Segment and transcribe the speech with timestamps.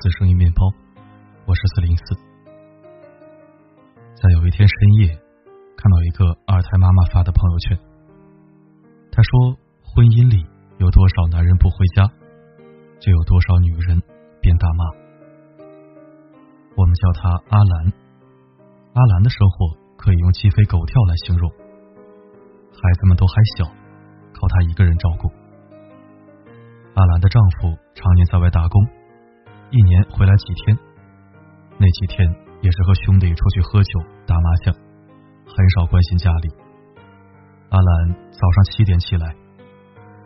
[0.00, 0.64] 欢迎收听四零四声音面包，
[1.44, 2.16] 我是四零四。
[4.16, 5.12] 在有一天深夜，
[5.76, 7.76] 看到一个二胎妈妈发的朋友圈，
[9.12, 10.40] 她说：“婚姻里
[10.78, 12.08] 有多少男人不回家，
[12.98, 14.00] 就有多少女人
[14.40, 14.84] 变大妈。”
[16.80, 17.92] 我们叫她阿兰。
[18.94, 21.44] 阿兰的生活可以用鸡飞狗跳来形容，
[22.72, 23.68] 孩子们都还小，
[24.32, 25.28] 靠她一个人照顾。
[26.94, 28.80] 阿兰的丈夫常年在外打工，
[29.70, 30.76] 一年回来几天，
[31.78, 32.26] 那几天
[32.60, 34.74] 也是和兄弟出去喝酒、打麻将，
[35.46, 36.50] 很少关心家里。
[37.70, 39.32] 阿兰早上七点起来，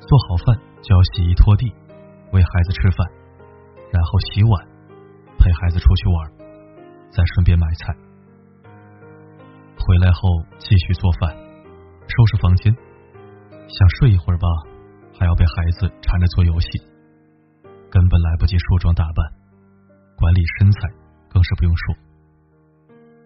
[0.00, 1.72] 做好饭就要洗衣拖地，
[2.32, 3.06] 喂孩子吃饭，
[3.92, 4.66] 然后洗碗，
[5.38, 6.32] 陪孩子出去玩，
[7.10, 7.94] 再顺便买菜。
[9.78, 11.30] 回来后继续做饭，
[12.08, 12.74] 收拾房间，
[13.68, 14.48] 想睡一会儿吧。
[15.16, 16.68] 还要被孩子缠着做游戏，
[17.90, 19.24] 根本来不及梳妆打扮，
[20.16, 20.78] 管理身材
[21.28, 21.94] 更是不用说。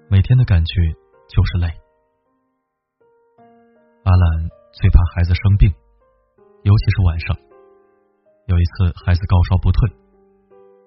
[0.08, 0.72] 每天的感觉
[1.28, 1.68] 就是累。
[4.04, 5.72] 阿兰最怕孩子生病，
[6.62, 7.36] 尤其是晚上。
[8.46, 9.88] 有一次孩子高烧不退，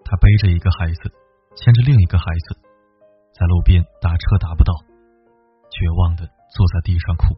[0.03, 1.12] 他背着一个孩子，
[1.56, 2.59] 牵着另一个孩子，
[3.34, 4.73] 在路边打车打不到，
[5.70, 7.36] 绝望的坐在地上哭。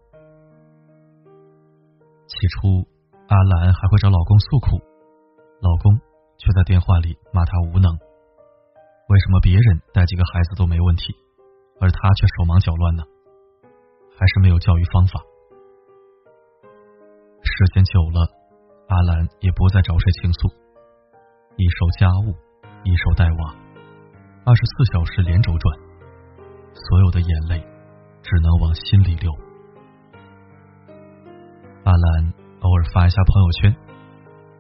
[2.28, 2.88] 起初。
[3.30, 4.80] 阿兰还会找老公诉苦，
[5.60, 6.00] 老公
[6.38, 7.92] 却在电话里骂他无能。
[9.10, 11.14] 为什么别人带几个孩子都没问题，
[11.80, 13.04] 而他却手忙脚乱呢？
[14.18, 15.22] 还是没有教育方法。
[17.42, 18.28] 时间久了，
[18.90, 20.50] 阿兰也不再找谁倾诉，
[21.56, 22.36] 一手家务，
[22.84, 23.56] 一手带娃，
[24.46, 25.78] 二十四小时连轴转，
[26.74, 27.60] 所有的眼泪
[28.22, 29.32] 只能往心里流。
[31.84, 32.34] 阿兰。
[32.60, 33.72] 偶尔发一下朋友圈，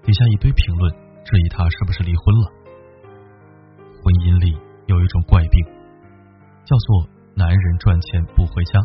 [0.03, 0.93] 底下一堆评论
[1.27, 2.45] 质疑他是不是离婚了。
[3.99, 4.55] 婚姻里
[4.87, 5.59] 有一种怪病，
[6.63, 7.03] 叫做
[7.35, 8.79] 男人赚钱不回家，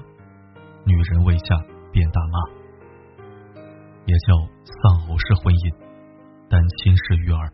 [0.82, 1.54] 女人为家
[1.92, 3.62] 变大妈，
[4.06, 4.34] 也叫
[4.66, 5.70] 丧偶式婚姻，
[6.50, 7.47] 单亲式育儿。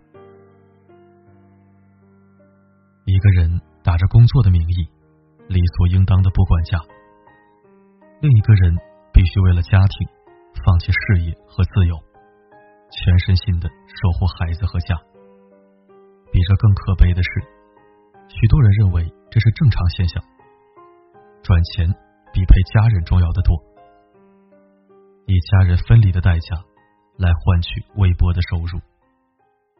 [3.04, 4.88] 一个人打着工作的名义，
[5.48, 6.80] 理所应当的不管家；
[8.22, 8.72] 另一个人
[9.12, 10.08] 必须为了家庭。
[10.64, 11.94] 放弃事业和自由，
[12.90, 14.96] 全身心的守护孩子和家。
[16.30, 17.30] 比这更可悲的是，
[18.28, 20.22] 许多人认为这是正常现象。
[21.42, 21.88] 赚钱
[22.32, 23.56] 比陪家人重要的多，
[25.26, 26.56] 以家人分离的代价
[27.16, 28.78] 来换取微薄的收入，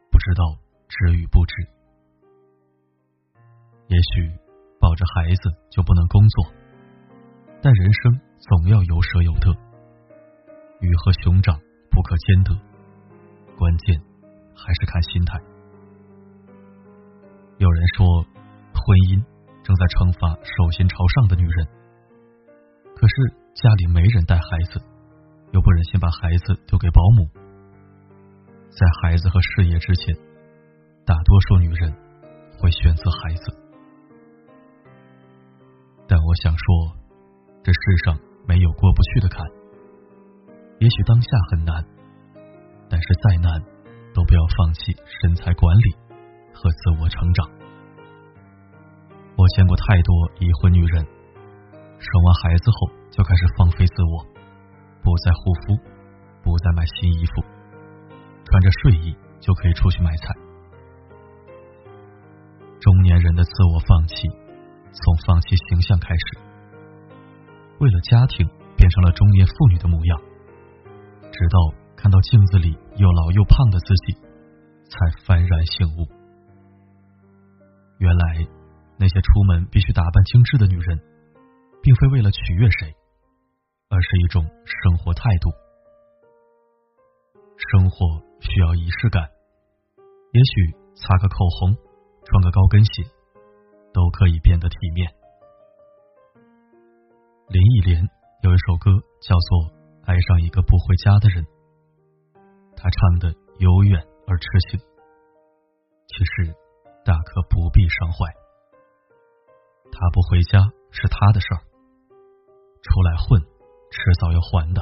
[0.09, 0.43] 不知道
[0.87, 1.53] 值与不值。
[3.87, 4.31] 也许
[4.79, 6.51] 抱着孩子就不能工作，
[7.61, 9.51] 但人生总要有舍有得。
[10.79, 11.59] 鱼和熊掌
[11.91, 12.57] 不可兼得，
[13.59, 13.99] 关键
[14.55, 15.37] 还是看心态。
[17.57, 18.23] 有人说，
[18.71, 19.19] 婚姻
[19.67, 21.67] 正在惩罚手心朝上的女人。
[22.95, 23.13] 可是
[23.59, 24.79] 家里没人带孩子，
[25.51, 27.27] 又不忍心把孩子丢给保姆，
[28.71, 30.15] 在孩子和事业之前，
[31.03, 31.91] 大多数女人
[32.55, 33.43] 会选择孩子。
[36.07, 36.95] 但我想说，
[37.61, 38.17] 这世上
[38.47, 39.43] 没有过不去的坎。
[40.79, 41.83] 也许当下很难，
[42.89, 43.61] 但是再难
[44.13, 44.91] 都不要放弃
[45.21, 45.95] 身材管理
[46.53, 47.47] 和自我成长。
[49.37, 51.05] 我见过太多已婚女人，
[51.99, 54.25] 生完孩子后就开始放飞自我，
[55.01, 55.77] 不再护肤，
[56.43, 57.43] 不再买新衣服，
[58.43, 60.33] 穿着睡衣就可以出去买菜。
[62.81, 64.27] 中年人的自我放弃，
[64.91, 66.39] 从放弃形象开始，
[67.79, 70.21] 为了家庭变成了中年妇女的模样。
[71.31, 71.59] 直到
[71.99, 74.15] 看到镜子里又老又胖的自己，
[74.87, 74.95] 才
[75.27, 76.07] 幡然醒悟。
[77.99, 78.47] 原来
[78.95, 80.97] 那些出门必须打扮精致的女人，
[81.83, 82.95] 并非为了取悦谁，
[83.89, 85.51] 而是一种生活态度。
[87.75, 89.27] 生活需要仪式感，
[90.31, 91.75] 也许擦个口红，
[92.23, 93.03] 穿个高跟鞋，
[93.91, 95.11] 都可以变得体面。
[97.49, 98.07] 林忆莲
[98.43, 99.77] 有一首歌叫做。
[100.05, 101.45] 爱上一个不回家的人，
[102.81, 104.79] 他唱的悠远而痴情，
[106.07, 106.55] 其实
[107.03, 108.25] 大可不必伤怀。
[109.91, 111.59] 他不回家是他的事儿，
[112.81, 113.41] 出来混，
[113.91, 114.81] 迟早要还的。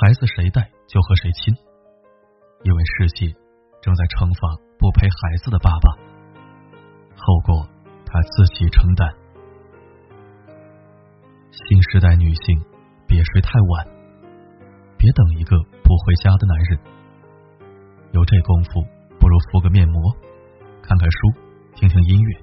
[0.00, 1.54] 孩子谁带就和谁亲，
[2.62, 3.34] 因为世界
[3.82, 5.90] 正在惩罚不陪孩子的爸爸，
[7.16, 7.68] 后果
[8.06, 9.12] 他自己承担。
[11.50, 12.64] 新时代女性。
[13.06, 13.86] 别睡太晚，
[14.98, 16.80] 别等一个不回家的男人。
[18.12, 18.82] 有这功夫，
[19.20, 20.16] 不如敷个面膜，
[20.82, 21.18] 看看书，
[21.76, 22.40] 听听音乐，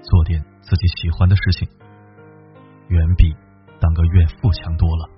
[0.00, 1.68] 做点自己喜欢的事情，
[2.88, 3.34] 远比
[3.80, 5.10] 当个怨妇强多了。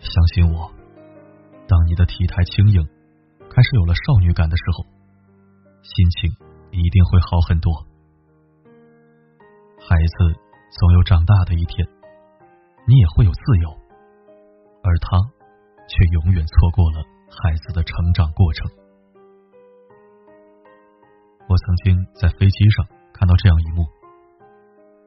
[0.00, 0.70] 相信我，
[1.68, 2.82] 当你的体态轻盈，
[3.48, 4.84] 开始有了少女感的时候，
[5.82, 6.30] 心情
[6.70, 7.72] 一定会好很多。
[9.78, 10.40] 孩子
[10.80, 11.86] 总有长大的一天，
[12.86, 13.83] 你也会有自由，
[14.84, 15.16] 而他
[15.88, 17.00] 却永远错过了
[17.32, 18.70] 孩子的成长过程。
[21.48, 23.88] 我曾经在飞机上看到这样一幕：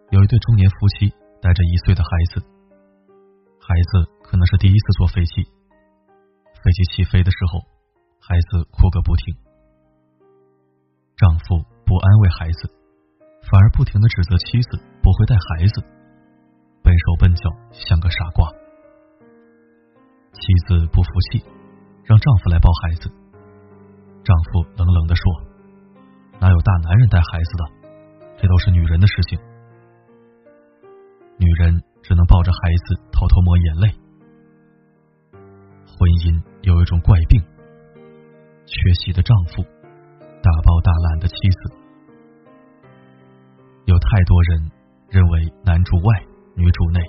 [0.09, 2.41] 有一对中年夫妻带着一岁的孩子，
[3.61, 5.43] 孩子可能是第一次坐飞机，
[6.63, 7.61] 飞机起飞的时候，
[8.19, 9.35] 孩子哭个不停，
[11.15, 12.73] 丈夫不安慰孩子。
[13.49, 15.81] 反而不停的指责妻子不会带孩子，
[16.83, 18.51] 笨手笨脚，像个傻瓜。
[20.67, 21.39] 子不服气，
[22.03, 23.09] 让丈夫来抱孩子。
[24.23, 25.23] 丈夫冷冷的说
[26.39, 27.63] ：“哪有大男人带孩子的？
[28.37, 29.39] 这都是女人的事情。”
[31.39, 33.87] 女人只能抱着孩子偷偷抹眼泪。
[35.87, 37.41] 婚姻有一种怪病：
[38.65, 39.63] 缺席的丈夫，
[40.43, 41.71] 大包大揽的妻子。
[43.85, 44.71] 有太多人
[45.09, 46.21] 认为男主外
[46.55, 46.99] 女主内，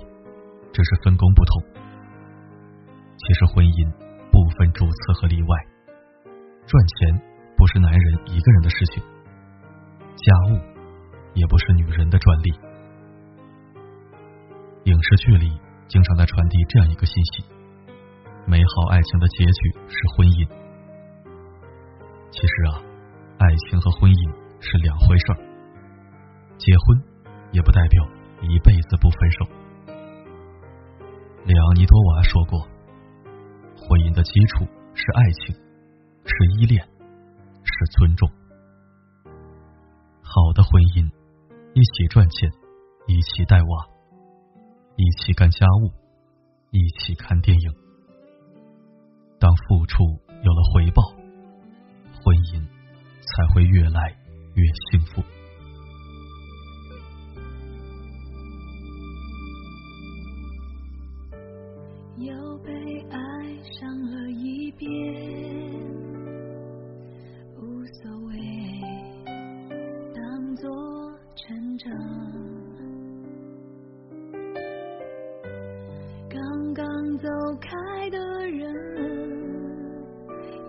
[0.71, 1.63] 只是分工不同。
[3.29, 3.85] 其实婚姻
[4.33, 5.53] 不分主次和例外，
[6.65, 7.21] 赚钱
[7.55, 9.03] 不是男人一个人的事情，
[10.17, 10.57] 家务
[11.35, 12.49] 也不是女人的专利。
[14.85, 15.45] 影视剧里
[15.87, 17.45] 经常在传递这样一个信息：
[18.47, 20.49] 美好爱情的结局是婚姻。
[22.31, 22.81] 其实啊，
[23.37, 25.37] 爱情和婚姻是两回事儿。
[26.57, 26.97] 结婚
[27.51, 28.03] 也不代表
[28.41, 29.45] 一辈子不分手。
[31.45, 32.67] 里昂尼多娃说过
[33.89, 35.55] ：“婚姻的基础是爱情，
[36.23, 36.87] 是依恋，
[37.65, 38.29] 是尊重。
[40.21, 41.09] 好的婚姻，
[41.73, 42.51] 一起赚钱，
[43.07, 43.87] 一起带娃，
[44.95, 45.89] 一起干家务，
[46.69, 47.73] 一起看电影。
[49.39, 50.03] 当付出
[50.43, 51.01] 有了回报，
[52.21, 54.15] 婚姻才会越来
[54.53, 55.23] 越幸福。”
[62.19, 62.73] 又被
[63.09, 63.17] 爱
[63.63, 64.89] 上了一遍，
[67.55, 68.35] 无所谓，
[70.13, 70.69] 当作
[71.33, 71.89] 成长。
[76.29, 76.85] 刚刚
[77.19, 77.29] 走
[77.61, 78.17] 开的
[78.49, 78.73] 人，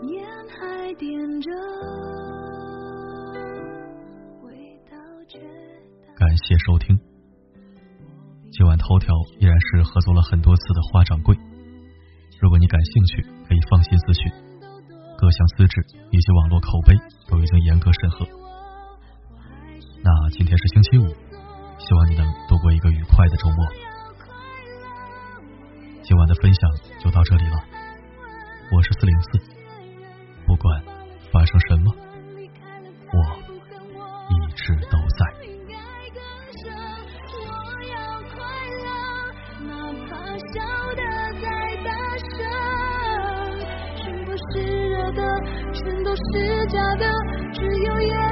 [0.09, 1.51] 烟还点着，
[4.45, 6.15] 味道却淡。
[6.17, 7.10] 感谢收听。
[8.61, 9.09] 今晚头条
[9.39, 11.35] 依然是合作了很多次的花掌柜。
[12.43, 14.29] 如果你感兴趣，可以放心咨询。
[15.17, 15.81] 各项资质
[16.13, 16.93] 以及网络口碑
[17.27, 18.29] 都已经严格审核。
[20.05, 21.09] 那今天是星期五，
[21.81, 23.65] 希望你能度过一个愉快的周末。
[26.05, 26.61] 今晚的分享
[27.01, 27.57] 就到这里了，
[28.77, 29.41] 我是四零四，
[30.45, 30.85] 不管
[31.33, 31.97] 发生什么，
[33.09, 33.19] 我
[34.29, 35.60] 一直都在。
[46.33, 47.07] 是假的，
[47.53, 48.30] 只有眼